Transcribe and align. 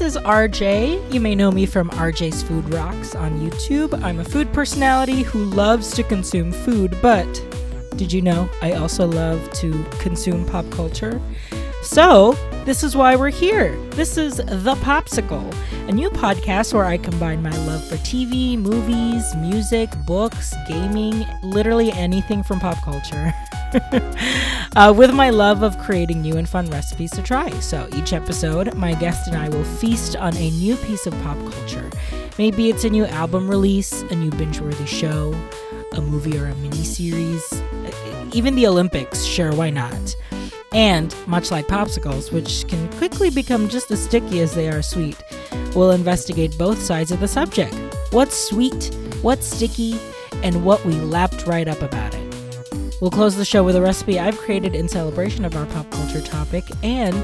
is 0.00 0.16
RJ. 0.16 1.12
You 1.12 1.20
may 1.20 1.34
know 1.34 1.50
me 1.50 1.66
from 1.66 1.90
RJ's 1.90 2.42
Food 2.42 2.72
Rocks 2.72 3.14
on 3.14 3.38
YouTube. 3.40 4.02
I'm 4.02 4.20
a 4.20 4.24
food 4.24 4.50
personality 4.54 5.20
who 5.20 5.44
loves 5.44 5.92
to 5.96 6.02
consume 6.02 6.50
food, 6.50 6.96
but 7.02 7.26
did 7.96 8.10
you 8.10 8.22
know 8.22 8.48
I 8.62 8.72
also 8.72 9.06
love 9.06 9.52
to 9.52 9.84
consume 9.98 10.46
pop 10.46 10.64
culture? 10.70 11.20
So, 11.82 12.38
this 12.64 12.82
is 12.82 12.96
why 12.96 13.16
we're 13.16 13.28
here. 13.28 13.76
This 13.90 14.16
is 14.16 14.36
The 14.38 14.76
Popsicle, 14.76 15.54
a 15.88 15.92
new 15.92 16.08
podcast 16.08 16.72
where 16.72 16.86
I 16.86 16.96
combine 16.96 17.42
my 17.42 17.54
love 17.66 17.84
for 17.84 17.96
TV, 17.96 18.56
movies, 18.56 19.36
music, 19.36 19.90
books, 20.06 20.54
gaming, 20.66 21.26
literally 21.42 21.92
anything 21.92 22.42
from 22.42 22.60
pop 22.60 22.82
culture. 22.82 23.34
uh, 24.76 24.92
with 24.96 25.14
my 25.14 25.30
love 25.30 25.62
of 25.62 25.78
creating 25.78 26.22
new 26.22 26.36
and 26.36 26.48
fun 26.48 26.66
recipes 26.70 27.10
to 27.12 27.22
try. 27.22 27.50
So 27.60 27.88
each 27.94 28.12
episode, 28.12 28.74
my 28.74 28.94
guest 28.94 29.28
and 29.28 29.36
I 29.36 29.48
will 29.48 29.64
feast 29.64 30.16
on 30.16 30.36
a 30.36 30.50
new 30.50 30.76
piece 30.76 31.06
of 31.06 31.12
pop 31.22 31.38
culture. 31.52 31.90
Maybe 32.38 32.70
it's 32.70 32.84
a 32.84 32.90
new 32.90 33.04
album 33.06 33.48
release, 33.48 34.02
a 34.02 34.14
new 34.14 34.30
binge 34.30 34.60
worthy 34.60 34.86
show, 34.86 35.34
a 35.92 36.00
movie 36.00 36.38
or 36.38 36.46
a 36.46 36.52
miniseries, 36.54 37.62
even 38.34 38.54
the 38.54 38.66
Olympics, 38.66 39.24
sure, 39.24 39.52
why 39.54 39.70
not? 39.70 40.16
And 40.72 41.14
much 41.26 41.50
like 41.50 41.66
popsicles, 41.66 42.30
which 42.30 42.66
can 42.68 42.90
quickly 42.92 43.30
become 43.30 43.68
just 43.68 43.90
as 43.90 44.04
sticky 44.04 44.40
as 44.40 44.54
they 44.54 44.68
are 44.68 44.82
sweet, 44.82 45.16
we'll 45.74 45.92
investigate 45.92 46.56
both 46.58 46.78
sides 46.78 47.10
of 47.10 47.20
the 47.20 47.28
subject 47.28 47.74
what's 48.10 48.36
sweet, 48.36 48.94
what's 49.22 49.46
sticky, 49.46 49.98
and 50.42 50.64
what 50.64 50.82
we 50.84 50.94
lapped 50.94 51.46
right 51.46 51.68
up 51.68 51.82
about 51.82 52.14
it. 52.14 52.27
We'll 53.00 53.10
close 53.12 53.36
the 53.36 53.44
show 53.44 53.62
with 53.62 53.76
a 53.76 53.80
recipe 53.80 54.18
I've 54.18 54.36
created 54.38 54.74
in 54.74 54.88
celebration 54.88 55.44
of 55.44 55.54
our 55.56 55.66
pop 55.66 55.88
culture 55.90 56.20
topic. 56.20 56.64
And 56.82 57.14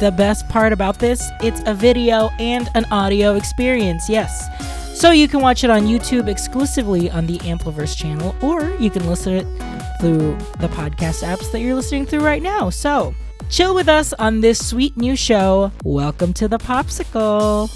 the 0.00 0.14
best 0.16 0.48
part 0.48 0.72
about 0.72 1.00
this, 1.00 1.28
it's 1.40 1.60
a 1.66 1.74
video 1.74 2.28
and 2.38 2.68
an 2.74 2.84
audio 2.92 3.34
experience. 3.34 4.08
Yes. 4.08 4.46
So 4.98 5.10
you 5.10 5.26
can 5.26 5.40
watch 5.40 5.64
it 5.64 5.70
on 5.70 5.82
YouTube 5.82 6.28
exclusively 6.28 7.10
on 7.10 7.26
the 7.26 7.38
Ampliverse 7.38 7.96
channel, 7.96 8.36
or 8.40 8.70
you 8.76 8.88
can 8.88 9.06
listen 9.08 9.34
it 9.34 9.46
through 10.00 10.36
the 10.60 10.68
podcast 10.68 11.24
apps 11.24 11.50
that 11.52 11.60
you're 11.60 11.74
listening 11.74 12.06
through 12.06 12.20
right 12.20 12.42
now. 12.42 12.70
So 12.70 13.14
chill 13.50 13.74
with 13.74 13.88
us 13.88 14.12
on 14.14 14.40
this 14.40 14.64
sweet 14.64 14.96
new 14.96 15.16
show. 15.16 15.72
Welcome 15.82 16.32
to 16.34 16.46
the 16.46 16.58
Popsicle. 16.58 17.68